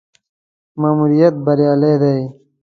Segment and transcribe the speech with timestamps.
[0.79, 2.19] ماموریت بریالی دی.